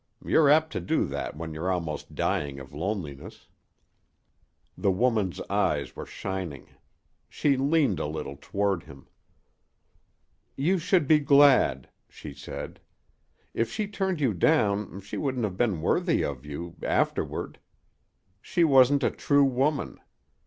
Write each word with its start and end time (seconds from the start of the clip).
You're 0.25 0.49
apt 0.49 0.71
to 0.73 0.79
do 0.79 1.05
that 1.05 1.35
when 1.37 1.53
you're 1.53 1.69
almost 1.71 2.15
dying 2.15 2.59
of 2.59 2.73
loneliness." 2.73 3.45
The 4.75 4.89
woman's 4.89 5.39
eyes 5.41 5.95
were 5.95 6.07
shining. 6.07 6.69
She 7.29 7.55
leaned 7.55 7.99
a 7.99 8.07
little 8.07 8.35
toward 8.41 8.81
him. 8.81 9.05
"You 10.55 10.79
should 10.79 11.07
be 11.07 11.19
glad," 11.19 11.87
she 12.09 12.33
said. 12.33 12.79
"If 13.53 13.71
she 13.71 13.87
turned 13.87 14.19
you 14.21 14.33
down 14.33 15.01
she 15.01 15.17
wouldn't 15.17 15.45
have 15.45 15.55
been 15.55 15.83
worthy 15.83 16.23
of 16.25 16.47
you 16.47 16.77
afterward. 16.81 17.59
She 18.41 18.63
wasn't 18.63 19.03
a 19.03 19.11
true 19.11 19.45
woman. 19.45 19.99